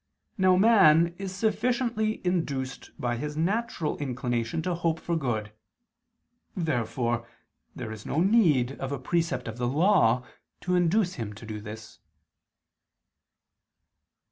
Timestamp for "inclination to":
3.99-4.73